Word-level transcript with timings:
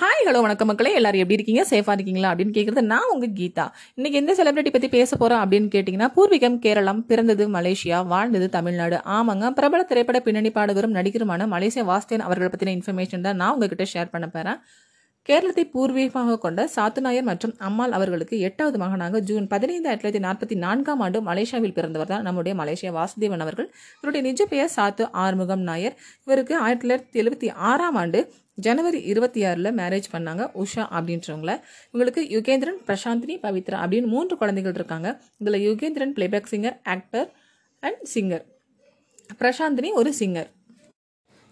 Hi 0.00 0.22
hello 0.26 0.40
வணக்கம் 0.40 0.66
மக்களே. 0.66 0.94
எல்லாரும் 0.94 1.20
எப்படி 1.20 1.36
இருக்கீங்க? 1.38 1.62
சேஃபாக 1.70 1.92
இருக்கீங்களா? 1.92 2.28
அப்படின்னு 2.32 2.54
கேட்குறது 2.58 2.80
நான் 2.80 3.08
உங்கள் 3.12 3.32
கீதா. 3.32 3.64
இன்னைக்கு 3.94 4.20
எந்த 4.20 4.32
செலிபிரிட்டி 4.38 4.70
பற்றி 4.70 4.88
பேச 4.88 5.16
போகிறோம் 5.16 5.42
அப்படின்னு 5.42 5.68
கேட்டிங்கன்னா 5.74 6.08
பூர்வீகம் 6.16 6.58
கேரளம் 6.58 7.06
பிறந்தது 7.06 7.48
மலேசியா 7.48 8.06
வாழ்ந்தது 8.06 8.48
தமிழ்நாடு. 8.48 9.00
ஆமாங்க 9.16 9.50
பிரபல 9.50 9.82
திரைப்பட 9.82 10.20
பின்னணி 10.20 10.50
பாடகரும் 10.50 10.94
நடிகருமான 10.94 11.48
மலேசியா 11.54 11.84
வாஸ்தேன் 11.90 12.24
அவர்களை 12.28 12.50
பற்றின 12.52 12.74
இன்ஃபர்மேஷன் 12.78 13.20
தான் 13.20 13.36
நான் 13.36 13.52
உங்ககிட்ட 13.52 13.86
ஷேர் 13.94 14.10
பண்ண 14.10 14.28
போகிறேன் 14.28 14.58
கேரளத்தை 15.28 15.64
பூர்வீகமாக 15.72 16.38
கொண்ட 16.38 16.60
சாத்துநாயர் 16.76 17.26
மற்றும் 17.28 17.54
அம்மாள் 17.58 17.90
அவர்களுக்கு 17.90 18.38
எட்டாவது 18.38 18.78
மகனாக 18.78 19.20
ஜூன் 19.20 19.46
பதினைந்து 19.46 19.88
ஆயிரத்தி 19.88 20.04
தொள்ளாயிரத்தி 20.04 20.22
நாற்பத்தி 20.26 20.56
நான்காம் 20.56 21.00
ஆண்டு 21.00 21.18
மலேசியாவில் 21.22 21.74
பிறந்தவர் 21.78 22.06
தான் 22.06 22.22
நம்முடைய 22.22 22.54
மலேசியா 22.60 22.90
வாசுதேவன் 22.98 23.42
அவர்கள். 23.44 23.68
இவருடைய 23.98 24.22
நிஜ 24.28 24.44
பெயர் 24.46 24.72
சாத்து 24.76 25.06
ஆறுமுகம் 25.24 25.60
நாயர். 25.60 25.96
இவருக்கு 26.26 26.54
ஆயிரத்தி 26.56 26.84
தொள்ளாயிரத்தி 26.84 27.20
எழுபத்தி 27.22 27.50
ஆறாம் 27.70 27.94
ஆண்டு 27.94 28.20
ஜனவரி 28.54 29.00
இருபத்தி 29.02 29.40
ஆறில் 29.44 29.70
மேரேஜ் 29.80 30.08
பண்ணாங்க 30.12 30.46
உஷா 30.62 30.84
அப்படின்றவங்கள. 30.96 31.52
இவங்களுக்கு 31.92 32.24
யுகேந்திரன் 32.36 32.80
பிரசாந்தினி 32.88 33.36
பவித்ரா 33.44 33.78
அப்படின்னு 33.84 34.10
மூன்று 34.14 34.36
குழந்தைகள் 34.36 34.74
இருக்காங்க. 34.74 35.10
இதில் 35.38 35.64
Yugendran 35.68 36.14
playback 36.16 36.50
singer 36.50 36.78
actor 36.84 37.28
and 37.82 38.02
singer 38.14 38.46
Prasanthini 39.40 39.92
ஒரு 39.92 40.12
சிங்கர் 40.18 40.50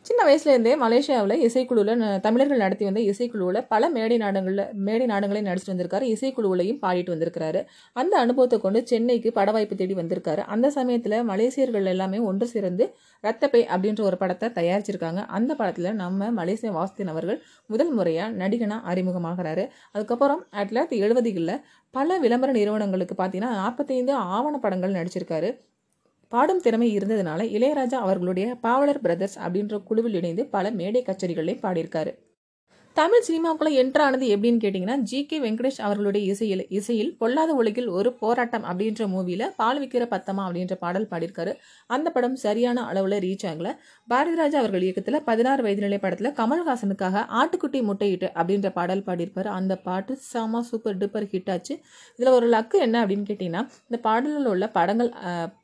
சின்ன 0.09 0.23
வயசுலேருந்தே 0.27 0.73
மலேசியாவில் 0.83 1.41
இசைக்குழுவில் 1.47 2.03
தமிழர்கள் 2.27 2.61
நடத்தி 2.63 2.85
வந்த 2.85 3.01
இசைக்குழுவில் 3.11 3.59
பல 3.73 3.89
மேடை 3.97 4.17
நாடங்களில் 4.23 4.63
மேடை 4.87 5.07
நாடங்களையும் 5.11 5.49
நடிச்சிட்டு 5.49 5.73
வந்திருக்காரு. 5.73 6.05
இசைக்குழுவிலையும் 6.15 6.79
பாடிட்டு 6.85 7.13
வந்திருக்கிறாரு. 7.15 7.61
அந்த 7.93 8.15
அனுபவத்தை 8.19 8.59
கொண்டு 8.61 8.81
சென்னைக்கு 8.87 9.33
பட 9.33 9.53
வாய்ப்பு 9.57 9.77
தேடி 9.81 9.95
வந்திருக்காரு. 9.95 10.43
அந்த 10.55 10.71
சமயத்தில் 10.79 11.17
மலேசியர்கள் 11.33 11.91
எல்லாமே 11.95 12.21
ஒன்று 12.31 12.49
சேர்ந்து 12.55 12.87
ரத்தப்பை 13.21 13.63
அப்படின்ற 13.75 14.03
ஒரு 14.11 14.19
படத்தை 14.23 14.49
தயாரிச்சிருக்காங்க. 14.59 15.23
அந்த 15.39 15.51
படத்தில் 15.61 15.91
நம்ம 16.03 16.31
மலேசிய 16.41 16.73
வாஸ்தின் 16.79 17.13
அவர்கள் 17.15 17.41
முதல் 17.67 17.93
முறையாக 17.93 18.37
நடிகனாக 18.43 18.89
அறிமுகமாகிறாரு. 18.95 19.67
அதுக்கப்புறம் 19.93 20.43
ஆயிரத்தி 20.51 20.75
தொள்ளாயிரத்தி 20.75 21.05
எழுபதுகளில் 21.05 21.57
பல 21.91 22.19
விளம்பர 22.19 22.53
நிறுவனங்களுக்கு 22.53 23.17
பார்த்தீங்கன்னா 23.23 23.55
நாற்பத்தைந்து 23.63 24.15
ஆவண 24.37 24.57
படங்கள் 24.59 24.99
நடிச்சிருக்காரு. 25.01 25.51
பாடும் 26.33 26.61
திறமை 26.61 26.89
இருந்ததுனால 26.99 27.43
இளையராஜா 27.57 27.99
அவர்களுடைய 28.05 28.47
பாவலர் 28.61 29.01
பிரதர்ஸ் 29.01 29.39
அப்படின்ற 29.39 29.83
குழுவில் 29.83 30.15
இணைந்து 30.15 30.47
பல 30.47 30.71
மேடை 30.71 31.03
கச்சேரிகளையும் 31.03 31.63
பாடியிருக்காரு. 31.63 32.13
தமிழ் 32.99 33.25
சினிமாவுக்குள்ள 33.27 33.71
என்ட்ரு 33.81 34.03
ஆனது 34.05 34.27
எப்படின்னு 34.35 34.61
கேட்டிங்கன்னா 34.63 34.95
ஜி. 35.09 35.19
கே. 35.31 35.37
வெங்கடேஷ் 35.41 35.81
அவர்களுடைய 35.87 36.23
இசையில் 36.33 36.63
இசையில் 36.79 37.11
பொல்லாத 37.21 37.51
உலகில் 37.61 37.89
ஒரு 37.99 38.11
போராட்டம் 38.23 38.65
அப்படின்ற 38.71 39.07
மூவியில் 39.13 39.45
பால் 39.61 39.81
விக்கிற 39.83 40.05
பத்தமா 40.15 40.43
அப்படின்ற 40.47 40.75
பாடல் 40.85 41.07
பாடியிருக்காரு. 41.11 41.53
அந்த 41.87 42.09
படம் 42.11 42.37
சரியான 42.45 42.87
அளவில் 42.91 43.17
ரீச் 43.27 43.47
ஆகல. 43.51 43.69
பாரதிராஜா 44.13 44.59
அவர்கள் 44.63 44.87
இயக்கத்தில் 44.87 45.19
பதினாறு 45.29 45.63
வயது 45.67 45.85
நிலை 45.87 45.99
படத்தில் 45.99 46.31
கமல்ஹாசனுக்காக 46.41 47.25
ஆட்டுக்குட்டி 47.41 47.83
முட்டையிட்டு 47.91 48.31
அப்படின்ற 48.41 48.71
பாடல் 48.79 49.05
பாடியிருப்பார். 49.09 49.51
அந்த 49.59 49.77
பாட்டு 49.89 50.17
செம 50.31 50.63
சூப்பர் 50.71 50.99
டூப்பர் 51.03 51.29
ஹிட் 51.35 51.53
ஆச்சு. 51.57 51.77
இதில் 52.19 52.35
ஒரு 52.39 52.49
லக்கு 52.57 52.79
என்ன 52.89 53.07
அப்படின்னு 53.07 53.29
கேட்டிங்கன்னா 53.31 53.65
இந்த 53.89 54.01
பாடலில் 54.09 54.51
உள்ள 54.55 54.69
படங்கள் 54.79 55.13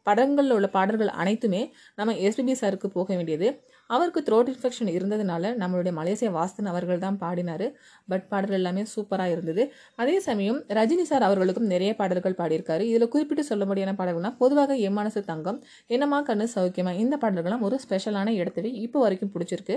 படங்களில் 0.08 0.56
உள்ள 0.58 0.68
பாடல்கள் 0.78 1.12
அனைத்துமே 1.22 1.60
நம்ம 1.98 2.14
எஸ்பிபி 2.28 2.54
சாருக்கு 2.62 2.88
போக 2.98 3.08
வேண்டியது. 3.18 3.48
அவருக்கு 3.86 4.20
த்ரோட் 4.28 4.50
இன்ஃபெக்ஷன் 4.52 4.90
இருந்ததுனால 4.96 5.50
நம்மளுடைய 5.62 5.92
மலேசிய 5.98 6.28
வாஸ்தன் 6.36 6.70
அவர்கள் 6.72 7.02
தான் 7.04 7.18
பாடினார். 7.22 7.66
பட் 8.10 8.26
பாடல் 8.32 8.56
எல்லாமே 8.58 8.82
சூப்பராக 8.94 9.34
இருந்தது. 9.34 9.64
அதே 10.02 10.16
சமயம் 10.28 10.60
ரஜினி 10.78 11.04
சார் 11.10 11.26
அவர்களுக்கும் 11.28 11.68
நிறைய 11.74 11.90
பாடல்கள் 12.00 12.38
பாடியிருக்காரு. 12.40 12.86
இதில் 12.92 13.12
குறிப்பிட்டு 13.14 13.44
சொல்லும்படியான 13.50 13.94
பாடல்கள்னா 14.00 14.32
பொதுவாக 14.42 14.76
எம்மனசு 14.88 15.22
தங்கம் 15.32 15.60
என்னமா 15.96 16.20
கண்ணு 16.30 16.46
சௌக்கியமா 16.54 16.94
இந்த 17.04 17.18
பாடல்கள்லாம் 17.24 17.66
ஒரு 17.68 17.78
ஸ்பெஷலான 17.84 18.34
இடத்துல 18.40 18.72
இப்போ 18.86 19.00
வரைக்கும் 19.04 19.34
பிடிச்சிருக்கு. 19.36 19.76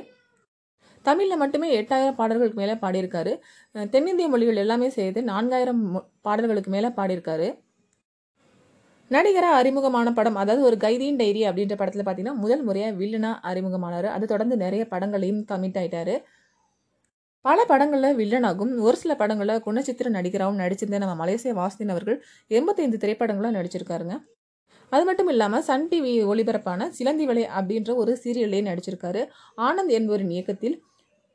தமிழில் 1.05 1.41
மட்டுமே 1.41 1.67
எட்டாயிரம் 1.81 2.17
பாடல்களுக்கு 2.21 2.59
மேலே 2.61 2.73
பாடியிருக்காரு. 2.81 3.33
தென்னிந்திய 3.93 4.27
மொழிகள் 4.33 4.61
எல்லாமே 4.63 4.87
சேர்த்து 4.95 5.21
நான்காயிரம் 5.29 5.81
பாடல்களுக்கு 6.27 6.71
மேலே 6.75 6.89
பாடியிருக்காரு. 6.97 7.47
நடிகராக 9.11 9.55
அறிமுகமான 9.55 10.07
படம் 10.13 10.35
அதாவது 10.35 10.63
ஒரு 10.65 10.77
கைதியின் 10.77 11.15
டைரி 11.15 11.41
அப்படின்ற 11.49 11.75
படத்தில் 11.77 12.05
பார்த்தீங்கன்னா 12.05 12.35
முதல் 12.35 12.63
முறையாக 12.63 12.97
வில்லனா 12.97 13.31
அறிமுகமானார். 13.49 14.07
அது 14.15 14.25
தொடர்ந்து 14.27 14.57
நிறைய 14.57 14.83
படங்களையும் 14.85 15.43
கமிட் 15.51 15.77
ஆயிட்டாரு. 15.81 16.15
பல 17.45 17.65
படங்களில் 17.65 18.17
வில்லனாகும் 18.17 18.71
ஒரு 18.79 18.97
சில 18.97 19.15
படங்களில் 19.15 19.63
குணச்சித்திர 19.65 20.09
நடிகராகவும் 20.09 20.61
நடிச்சிருந்த 20.63 20.97
நம்ம 20.97 21.15
மலேசிய 21.15 21.53
வாசுதேன் 21.53 21.93
அவர்கள் 21.95 22.17
எண்பத்தைந்து 22.47 22.97
திரைப்படங்களும் 22.97 23.57
நடிச்சிருக்காருங்க. 23.59 24.15
அது 24.91 25.03
மட்டும் 25.05 25.27
இல்லாமல் 25.27 25.61
சன் 25.61 25.87
டிவி 25.91 26.13
ஒளிபரப்பான 26.31 26.89
சிலந்தி 26.89 27.25
வலை 27.25 27.43
அப்படின்ற 27.59 27.95
ஒரு 27.95 28.11
சீரியல்லையும் 28.23 28.69
நடிச்சிருக்காரு. 28.71 29.21
ஆனந்த் 29.57 29.93
என்பவரின் 29.97 30.29
இயக்கத்தில் 30.29 30.75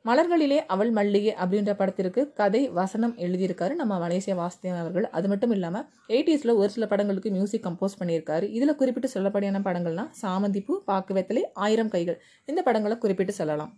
மலர்களிலே 0.07 0.57
அவள் 0.73 0.89
மல்லிகை 0.91 1.33
அப்படின்ற 1.43 1.73
படத்திற்கு 1.73 2.21
கதை 2.39 2.61
வசனம் 2.69 3.13
எழுதியிருக்காரு 3.17 3.73
நம்ம 3.81 3.99
மலேசிய 3.99 4.33
வாசுதேவன் 4.39 4.81
அவர்கள். 4.81 5.05
அது 5.17 5.27
மட்டும் 5.27 5.51
இல்லாமல் 5.51 5.85
எயிட்டிஸில் 6.07 6.53
ஒரு 6.55 6.69
சில 6.69 6.87
படங்களுக்கு 6.87 7.31
மியூசிக் 7.31 7.65
கம்போஸ் 7.67 7.95
பண்ணியிருக்காரு. 7.99 8.47
இதில் 8.57 8.75
குறிப்பிட்டு 8.75 9.09
சொல்லப்படியான 9.13 9.61
படங்கள்னா 9.67 10.05
சாமந்திப்பூ 10.21 10.75
பாக்கு 10.89 11.13
வெத்தலை 11.19 11.43
ஆயிரம் 11.53 11.89
கைகள். 11.89 12.19
இந்த 12.45 12.61
படங்களை 12.61 12.97
குறிப்பிட்டு 12.97 13.33
சொல்லலாம். 13.33 13.71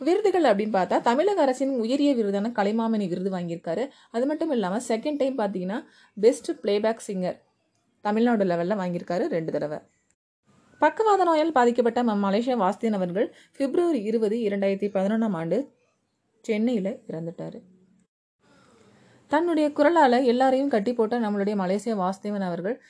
விருதுகள் 0.00 0.46
அப்படின்னு 0.50 0.76
பார்த்தா 0.76 1.00
தமிழக 1.00 1.40
அரசின் 1.40 1.72
உயரிய 1.82 2.12
விருதான 2.14 2.52
கலைமாமணி 2.58 3.08
விருது 3.08 3.30
வாங்கியிருக்காரு. 3.38 3.86
அது 4.10 4.26
மட்டும் 4.26 4.50
இல்லாமல் 4.50 4.86
செகண்ட் 4.88 5.20
டைம் 5.22 5.38
பார்த்தீங்கன்னா 5.38 5.80
பெஸ்ட் 6.20 6.50
பிளேபேக் 6.62 7.08
சிங்கர் 7.08 7.38
தமிழ்நாடு 8.00 8.44
லெவலில் 8.44 8.80
வாங்கியிருக்காரு 8.82 9.26
ரெண்டு 9.36 9.52
தடவை. 9.52 9.78
பக்கவாத 10.82 11.24
நோயால் 11.24 11.52
பாதிக்கப்பட்ட 11.52 12.02
ம- 12.02 12.22
மலேசியா 12.22 12.54
வாஸ்தேன் 12.56 12.92
அவர்கள் 12.92 13.34
பிப்ரவரி 13.56 14.02
இருபது 14.02 14.36
இரண்டாயிரத்தி 14.36 14.88
பதினொன்றாம் 14.94 15.32
ஆண்டு 15.32 15.58
சென்னையில் 16.40 17.02
இறந்துட்டார். 17.06 17.58
தன்னுடைய 19.28 19.72
குரலால் 19.72 20.24
எல்லாரையும் 20.24 20.68
கட்டி 20.68 20.92
போட்ட 20.92 21.20
நம்மளுடைய 21.20 21.54
மலேசியா 21.62 21.94
வாஸ்தேவன் 21.94 22.40
அவர்கள் 22.40 22.82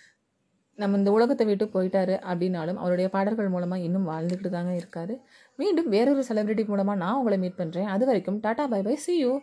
நம்ம 0.75 0.97
இந்த 0.97 1.10
உலகத்தை 1.10 1.47
விட்டு 1.47 1.64
போயிட்டாரு 1.64 2.14
அப்படின்னாலும் 2.31 2.75
அவருடைய 2.75 3.10
பாடல்கள் 3.10 3.48
மூலமாக 3.48 3.82
இன்னும் 3.82 4.08
வாழ்ந்துக்கிட்டு 4.08 4.48
தாங்க 4.48 4.72
இருக்காரு. 4.72 5.20
மீண்டும் 5.56 5.88
வேறொரு 5.88 6.25
செலிபிரிட்டி 6.28 6.66
மூலமாக 6.66 6.98
நான் 6.98 7.14
உங்களை 7.14 7.38
மீட் 7.38 7.58
பண்ணுறேன் 7.58 7.84
அது 7.84 8.06
வரைக்கும் 8.06 8.41
tata 8.41 8.66
bye 8.66 8.82
bye. 8.82 8.97
See 8.97 9.19
you 9.19 9.41